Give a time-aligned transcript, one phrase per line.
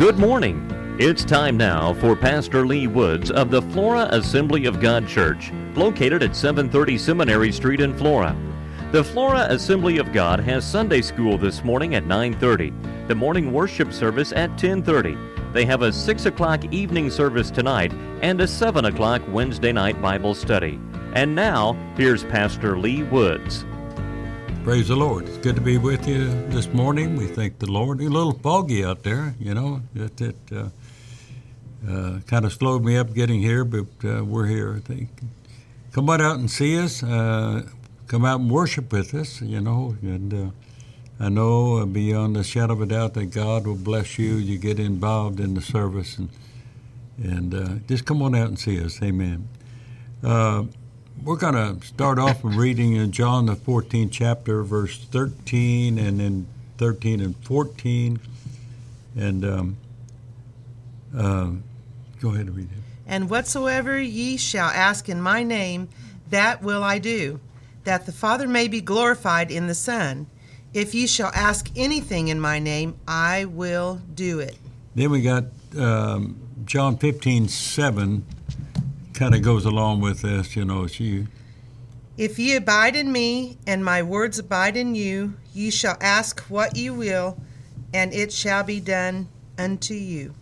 [0.00, 0.66] Good morning.
[0.98, 6.22] It's time now for Pastor Lee Woods of the Flora Assembly of God Church, located
[6.22, 8.34] at 730 Seminary Street in Flora.
[8.92, 12.72] The Flora Assembly of God has Sunday school this morning at 9:30,
[13.08, 15.18] the morning worship service at 10:30.
[15.52, 17.92] They have a 6 o'clock evening service tonight
[18.22, 20.80] and a 7 o'clock Wednesday night Bible study.
[21.12, 23.66] And now, here's Pastor Lee Woods.
[24.62, 25.26] Praise the Lord.
[25.26, 27.16] It's good to be with you this morning.
[27.16, 27.98] We thank the Lord.
[28.02, 29.80] A little foggy out there, you know.
[29.94, 30.68] It, it uh,
[31.88, 35.08] uh, kind of slowed me up getting here, but uh, we're here, I think.
[35.92, 37.02] Come on out and see us.
[37.02, 37.62] Uh,
[38.06, 39.96] come out and worship with us, you know.
[40.02, 40.50] And uh,
[41.18, 44.34] I know uh, beyond a shadow of a doubt that God will bless you.
[44.34, 46.28] You get involved in the service and
[47.22, 49.02] and just come on out and see us.
[49.02, 49.48] Amen
[51.22, 56.18] we're going to start off with reading in John the 14th chapter, verse 13, and
[56.20, 56.46] then
[56.78, 58.18] 13 and 14.
[59.16, 59.76] And um,
[61.16, 61.50] uh,
[62.20, 62.78] go ahead and read it.
[63.06, 65.88] And whatsoever ye shall ask in my name,
[66.30, 67.40] that will I do,
[67.84, 70.26] that the Father may be glorified in the Son.
[70.72, 74.56] If ye shall ask anything in my name, I will do it.
[74.94, 75.44] Then we got
[75.76, 78.24] um, John 15, 7
[79.20, 80.86] kind of goes along with this, you know.
[80.86, 81.26] She,
[82.16, 86.74] if ye abide in me, and my words abide in you, ye shall ask what
[86.74, 87.38] ye will,
[87.92, 89.28] and it shall be done
[89.58, 90.34] unto you.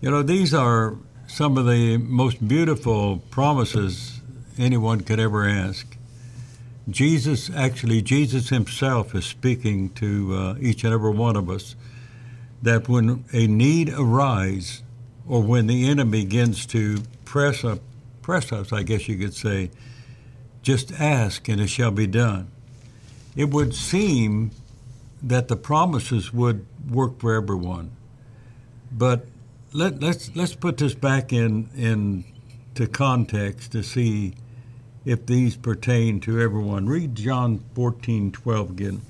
[0.00, 0.96] You know, these are
[1.28, 4.20] some of the most beautiful promises
[4.58, 5.96] anyone could ever ask.
[6.90, 11.76] Jesus, actually, Jesus himself is speaking to uh, each and every one of us
[12.62, 14.82] that when a need arises,
[15.28, 17.78] or when the enemy begins to press up
[18.28, 19.70] press us, I guess you could say,
[20.60, 22.50] just ask and it shall be done.
[23.34, 24.50] It would seem
[25.22, 27.90] that the promises would work for everyone.
[28.92, 29.24] But
[29.72, 32.26] let, let's let's put this back in in
[32.74, 34.34] to context to see
[35.06, 36.84] if these pertain to everyone.
[36.84, 39.00] Read John 14, 12 again.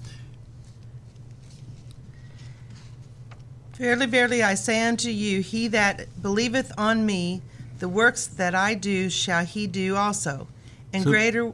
[3.72, 7.42] Verily, verily, I say unto you, he that believeth on me,
[7.78, 10.48] the works that I do shall he do also,
[10.92, 11.52] and so, greater.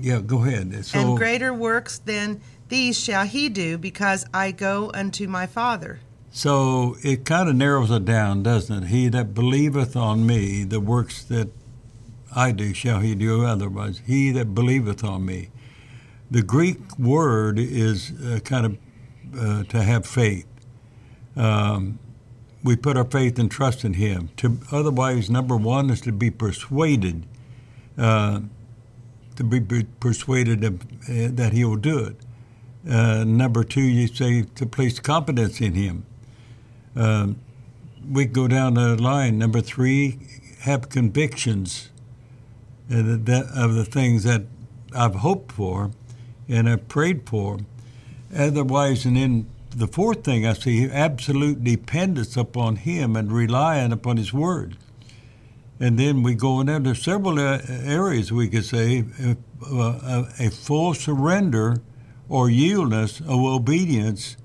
[0.00, 0.84] Yeah, go ahead.
[0.84, 6.00] So, and greater works than these shall he do, because I go unto my Father.
[6.30, 8.86] So it kind of narrows it down, doesn't it?
[8.88, 11.48] He that believeth on me, the works that
[12.34, 14.02] I do shall he do otherwise.
[14.04, 15.48] He that believeth on me.
[16.30, 18.78] The Greek word is uh, kind of
[19.38, 20.46] uh, to have faith.
[21.36, 21.98] Um,
[22.66, 24.30] we put our faith and trust in Him.
[24.38, 27.24] To otherwise, number one is to be persuaded,
[27.96, 28.40] uh,
[29.36, 32.16] to be persuaded of, uh, that He will do it.
[32.90, 36.04] Uh, number two, you say to place confidence in Him.
[36.96, 37.28] Uh,
[38.10, 39.38] we go down the line.
[39.38, 40.18] Number three,
[40.60, 41.90] have convictions
[42.90, 44.42] uh, of the things that
[44.92, 45.92] I've hoped for
[46.48, 47.58] and I've prayed for.
[48.36, 54.16] Otherwise, and then the fourth thing I see absolute dependence upon Him and relying upon
[54.16, 54.78] His Word.
[55.78, 59.04] And then we go into several uh, areas we could say
[59.70, 61.76] uh, a full surrender
[62.30, 64.38] or yieldness of obedience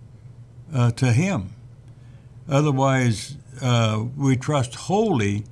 [0.73, 1.53] uh, to Him.
[2.49, 5.45] Otherwise, uh, we trust wholly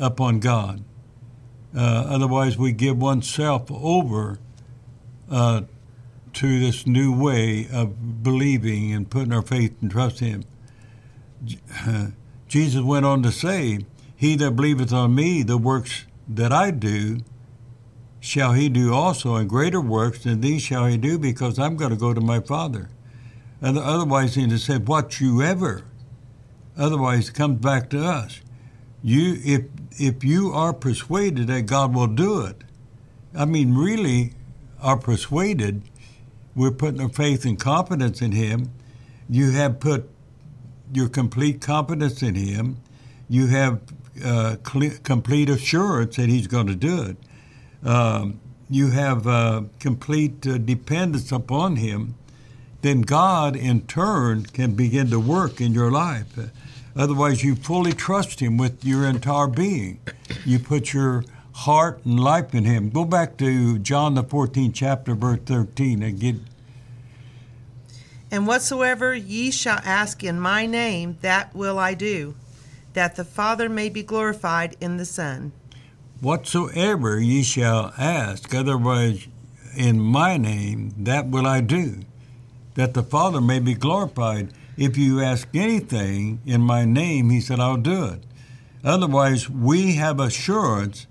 [0.00, 0.82] upon God.
[1.76, 4.40] Uh, otherwise, we give oneself over
[5.30, 5.62] uh,
[6.34, 10.44] to this new way of believing and putting our faith and trust in Him.
[11.86, 12.06] Uh,
[12.48, 13.80] Jesus went on to say,
[14.16, 17.20] He that believeth on me, the works that I do,
[18.20, 21.90] shall he do also, and greater works than these shall he do, because I'm going
[21.90, 22.90] to go to my Father.
[23.60, 25.84] And otherwise, he said, What you ever.
[26.76, 28.40] Otherwise, it comes back to us.
[29.02, 29.64] You, if
[29.98, 32.62] if you are persuaded that God will do it,
[33.34, 34.32] I mean, really
[34.80, 35.82] are persuaded,
[36.54, 38.70] we're putting our faith and confidence in Him.
[39.28, 40.08] You have put
[40.92, 42.78] your complete confidence in Him.
[43.28, 43.80] You have
[44.24, 47.16] uh, complete assurance that He's going to do it.
[47.88, 52.14] Um, you have uh, complete uh, dependence upon Him.
[52.82, 56.26] Then God, in turn, can begin to work in your life.
[56.96, 60.00] Otherwise, you fully trust Him with your entire being.
[60.44, 61.24] You put your
[61.60, 62.88] heart and life in Him.
[62.88, 66.36] Go back to John the 14th chapter, verse 13, and get.
[68.30, 72.34] And whatsoever ye shall ask in my name, that will I do,
[72.94, 75.52] that the Father may be glorified in the Son.
[76.20, 79.28] Whatsoever ye shall ask, otherwise
[79.76, 82.00] in my name, that will I do,
[82.74, 84.52] that the Father may be glorified.
[84.78, 88.24] If you ask anything in my name, he said, I'll do it.
[88.82, 91.06] Otherwise, we have assurance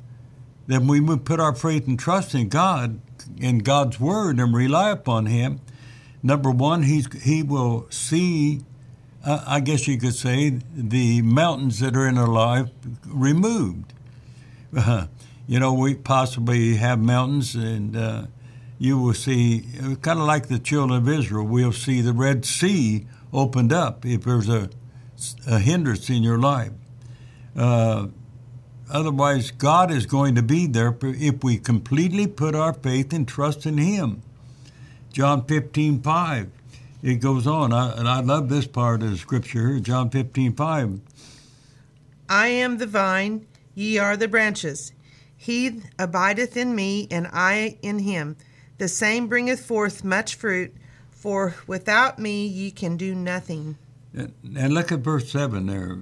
[0.70, 3.02] that we would put our faith and trust in God,
[3.38, 5.60] in God's word, and rely upon him.
[6.22, 8.62] Number one, he's, he will see,
[9.26, 12.70] uh, I guess you could say, the mountains that are in our life
[13.08, 13.94] removed.
[14.78, 15.08] Uh,
[15.48, 18.26] you know, we possibly have mountains, and uh,
[18.78, 19.66] you will see,
[20.04, 24.24] kind of like the children of Israel, we'll see the Red Sea opened up if
[24.24, 24.70] there's a,
[25.48, 26.74] a hindrance in your life.
[27.58, 28.10] Uh,
[28.90, 33.66] otherwise, God is going to be there if we completely put our faith and trust
[33.66, 34.22] in Him.
[35.12, 36.52] John 15, 5.
[37.02, 41.00] It goes on, I, and I love this part of the scripture, John 15, 5.
[42.28, 44.92] I am the vine, ye are the branches.
[45.36, 48.36] He abideth in me, and I in him.
[48.78, 50.76] The same bringeth forth much fruit,
[51.10, 53.78] for without me ye can do nothing.
[54.14, 56.00] And look at verse 7 there.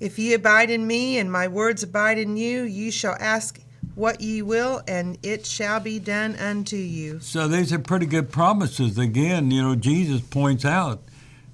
[0.00, 3.60] If ye abide in me, and my words abide in you, ye shall ask
[3.94, 7.18] what ye will, and it shall be done unto you.
[7.20, 8.96] So these are pretty good promises.
[8.96, 11.02] Again, you know, Jesus points out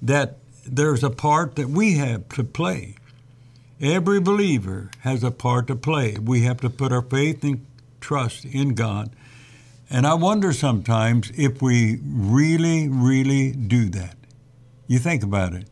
[0.01, 2.95] that there's a part that we have to play.
[3.81, 6.17] Every believer has a part to play.
[6.21, 7.65] We have to put our faith and
[7.99, 9.09] trust in God.
[9.89, 14.17] And I wonder sometimes if we really, really do that.
[14.87, 15.67] You think about it.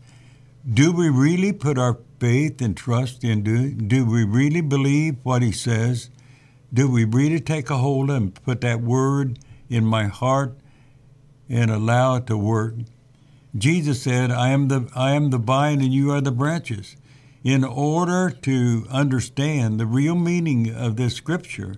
[0.71, 5.41] Do we really put our faith and trust in do, do we really believe what
[5.41, 6.09] he says?
[6.73, 9.39] Do we really take a hold and put that word
[9.69, 10.55] in my heart
[11.49, 12.75] and allow it to work?
[13.57, 16.95] Jesus said, I am the I am the vine and you are the branches.
[17.43, 21.75] In order to understand the real meaning of this scripture,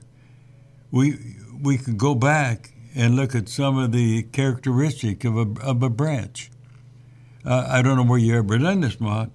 [0.91, 1.17] we
[1.59, 5.89] we could go back and look at some of the characteristics of a, of a
[5.89, 6.51] branch.
[7.43, 9.31] Uh, I don't know where you ever done this, Mott.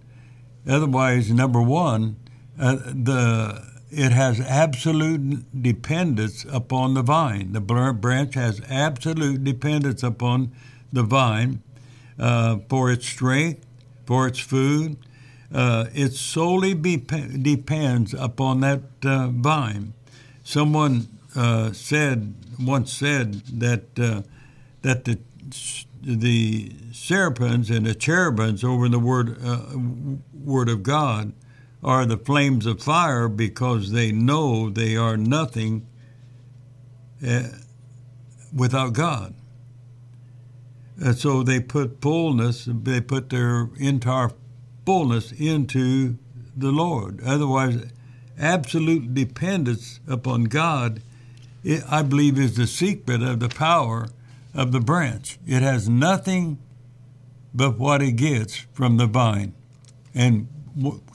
[0.68, 2.16] Otherwise, number one,
[2.58, 7.52] uh, the it has absolute dependence upon the vine.
[7.52, 10.52] The branch has absolute dependence upon
[10.92, 11.62] the vine
[12.18, 13.66] uh, for its strength,
[14.06, 14.96] for its food.
[15.52, 19.92] Uh, it solely be- depends upon that uh, vine.
[20.44, 24.22] Someone uh, said once said that uh,
[24.82, 25.18] that the
[26.00, 29.76] the seraphims and the cherubims over in the word uh,
[30.32, 31.32] word of God
[31.82, 35.86] are the flames of fire because they know they are nothing
[37.26, 37.42] uh,
[38.54, 39.34] without God.
[40.98, 44.30] And so they put fullness, they put their entire
[44.84, 46.18] fullness into
[46.54, 47.20] the Lord.
[47.24, 47.86] Otherwise,
[48.38, 51.02] absolute dependence upon God,
[51.88, 54.08] I believe, is the secret of the power
[54.54, 55.38] of the branch.
[55.46, 56.58] It has nothing
[57.54, 59.54] but what it gets from the vine.
[60.14, 60.48] And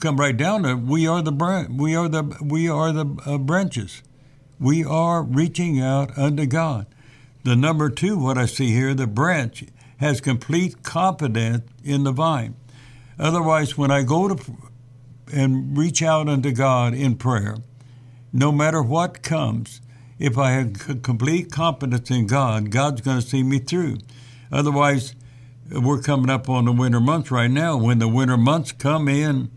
[0.00, 1.70] come right down to it, we are the branch.
[1.70, 4.02] We are the we are the uh, branches.
[4.58, 6.86] We are reaching out unto God.
[7.44, 9.64] The number two, what I see here, the branch
[9.98, 12.56] has complete confidence in the vine.
[13.18, 14.56] Otherwise, when I go to
[15.32, 17.56] and reach out unto God in prayer,
[18.32, 19.80] no matter what comes,
[20.18, 23.98] if I have complete confidence in God, God's going to see me through.
[24.50, 25.14] Otherwise,
[25.70, 27.76] we're coming up on the winter months right now.
[27.76, 29.50] When the winter months come in,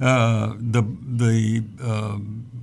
[0.00, 2.18] uh, the the uh,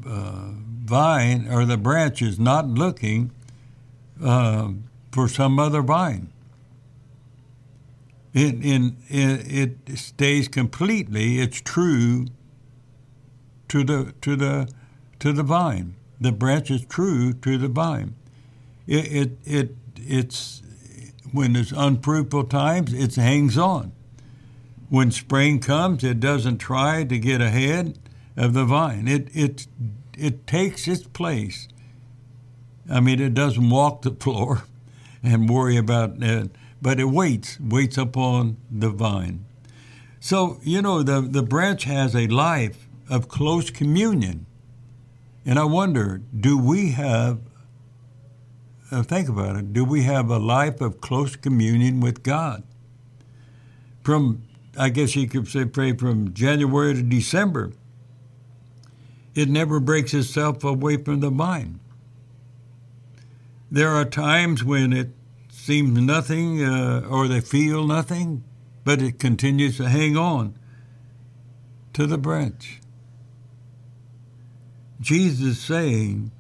[0.08, 0.51] uh,
[0.86, 3.31] vine or the branch is not looking
[4.24, 4.72] uh,
[5.12, 6.29] for some other vine.
[8.34, 11.39] It, in, it, it stays completely.
[11.39, 12.27] It's true
[13.67, 14.70] to the to the
[15.20, 15.96] to the vine.
[16.22, 18.13] The branch is true to the vine.
[18.86, 20.62] It it, it it's
[21.32, 23.92] when there's unfruitful times, it hangs on.
[24.90, 27.98] When spring comes, it doesn't try to get ahead
[28.38, 29.08] of the vine.
[29.08, 29.66] It it
[30.16, 31.68] it takes its place.
[32.90, 34.63] I mean, it doesn't walk the floor
[35.24, 36.51] and worry about it,
[36.82, 39.46] but it waits, waits upon the vine.
[40.20, 44.46] So you know, the the branch has a life of close communion.
[45.45, 47.39] And I wonder, do we have,
[48.91, 52.63] uh, think about it, do we have a life of close communion with God?
[54.03, 54.43] From,
[54.77, 57.74] I guess you could say, pray from January to December,
[59.33, 61.79] it never breaks itself away from the mind.
[63.71, 65.12] There are times when it
[65.50, 68.43] seems nothing uh, or they feel nothing,
[68.83, 70.57] but it continues to hang on
[71.93, 72.81] to the branch.
[75.01, 76.31] Jesus saying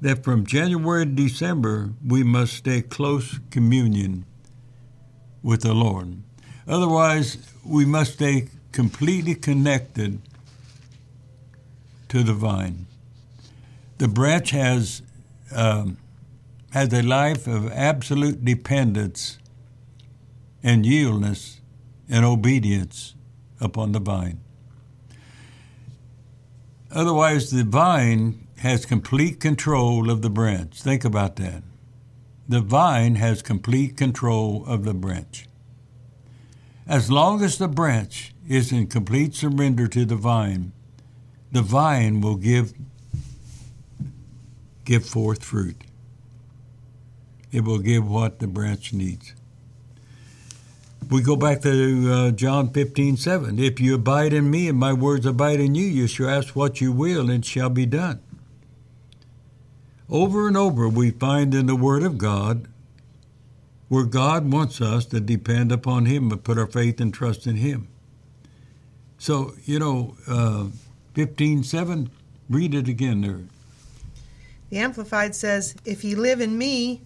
[0.00, 4.24] that from January to December we must stay close communion
[5.42, 6.18] with the Lord.
[6.68, 10.20] Otherwise, we must stay completely connected
[12.08, 12.86] to the vine.
[13.96, 15.02] The branch has
[15.54, 15.96] um,
[16.70, 19.38] has a life of absolute dependence
[20.62, 21.60] and yieldness
[22.08, 23.14] and obedience
[23.60, 24.40] upon the vine.
[26.90, 30.80] Otherwise, the vine has complete control of the branch.
[30.80, 31.62] Think about that.
[32.48, 35.46] The vine has complete control of the branch.
[36.86, 40.72] As long as the branch is in complete surrender to the vine,
[41.52, 42.72] the vine will give
[44.84, 45.76] give forth fruit.
[47.52, 49.34] It will give what the branch needs.
[51.10, 53.58] We go back to uh, John 15, 7.
[53.58, 56.82] If you abide in me and my words abide in you, you shall ask what
[56.82, 58.20] you will, and it shall be done.
[60.10, 62.68] Over and over, we find in the Word of God
[63.88, 67.56] where God wants us to depend upon Him and put our faith and trust in
[67.56, 67.88] Him.
[69.16, 70.66] So, you know, uh,
[71.14, 72.10] 15, 7,
[72.50, 73.40] read it again there.
[74.68, 77.00] The Amplified says, If ye live in me,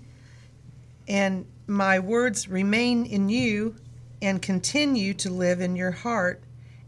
[1.06, 3.76] and my words remain in you,
[4.22, 6.42] and continue to live in your heart.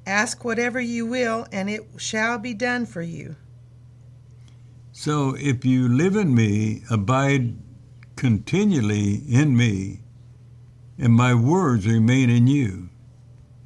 [0.06, 3.36] Ask whatever you will, and it shall be done for you.
[4.92, 7.56] So if you live in me, abide
[8.14, 10.00] continually in me,
[10.96, 12.90] and my words remain in you,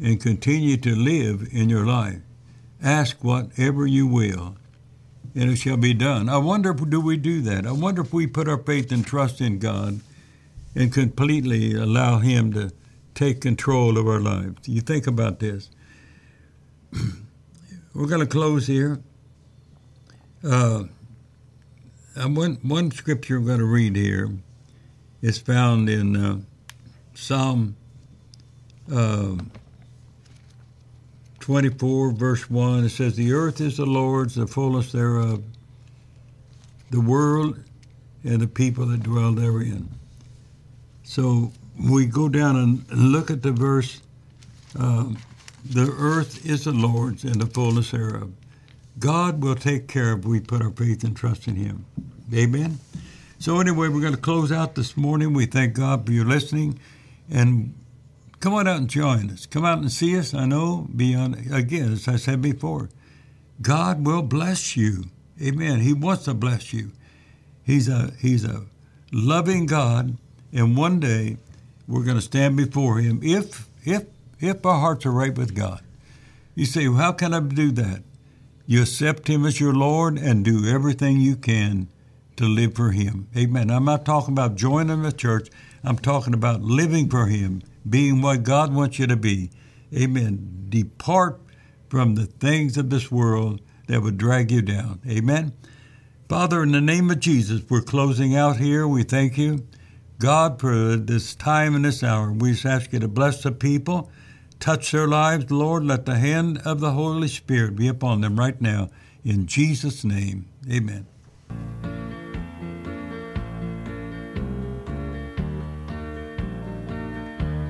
[0.00, 2.20] and continue to live in your life,
[2.82, 4.56] ask whatever you will,
[5.34, 6.30] and it shall be done.
[6.30, 7.66] I wonder, do we do that?
[7.66, 10.00] I wonder if we put our faith and trust in God
[10.74, 12.72] and completely allow Him to
[13.18, 14.68] take control of our lives.
[14.68, 15.70] You think about this.
[17.94, 19.00] We're going to close here.
[20.44, 20.84] Uh,
[22.16, 24.30] one, one scripture I'm going to read here
[25.20, 26.38] is found in uh,
[27.14, 27.76] Psalm
[28.92, 29.34] uh,
[31.40, 32.84] 24, verse 1.
[32.84, 35.42] It says, The earth is the Lord's, the fullness thereof,
[36.90, 37.58] the world
[38.22, 39.88] and the people that dwell therein.
[41.02, 44.00] So we go down and look at the verse,
[44.78, 45.04] uh,
[45.64, 48.32] the earth is the Lord's and the fullness thereof.
[48.98, 51.84] God will take care of we put our faith and trust in Him.
[52.34, 52.78] Amen.
[53.38, 55.32] So anyway, we're going to close out this morning.
[55.32, 56.80] We thank God for your listening,
[57.30, 57.74] and
[58.40, 59.46] come on out and join us.
[59.46, 60.34] Come out and see us.
[60.34, 62.88] I know beyond again, as I said before,
[63.62, 65.04] God will bless you.
[65.40, 65.80] Amen.
[65.80, 66.90] He wants to bless you.
[67.62, 68.64] He's a He's a
[69.12, 70.16] loving God,
[70.52, 71.36] and one day
[71.88, 74.04] we're going to stand before Him if if
[74.38, 75.82] if our hearts are right with God.
[76.54, 78.02] You say, well, how can I do that?
[78.66, 81.88] You accept Him as your Lord and do everything you can
[82.36, 83.28] to live for Him.
[83.36, 83.70] Amen.
[83.70, 85.48] I'm not talking about joining the church.
[85.82, 89.50] I'm talking about living for Him, being what God wants you to be.
[89.96, 90.66] Amen.
[90.68, 91.40] Depart
[91.88, 95.00] from the things of this world that would drag you down.
[95.08, 95.52] Amen.
[96.28, 98.86] Father, in the name of Jesus, we're closing out here.
[98.86, 99.66] We thank you.
[100.20, 104.10] God, for this time and this hour, we just ask you to bless the people,
[104.58, 105.84] touch their lives, Lord.
[105.84, 108.88] Let the hand of the Holy Spirit be upon them right now.
[109.24, 111.06] In Jesus' name, amen.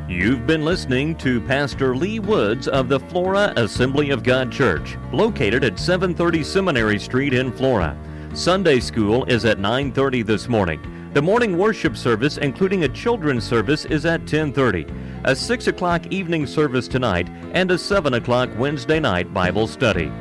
[0.09, 5.65] You've been listening to Pastor Lee Woods of the Flora Assembly of God Church, located
[5.65, 7.95] at 730 Seminary Street in Flora.
[8.33, 10.81] Sunday school is at 9:30 this morning.
[11.19, 14.87] The morning worship service, including a children's service, is at 10:30.
[15.25, 20.13] A 6 o'clock evening service tonight, and a 7 o'clock Wednesday night Bible study.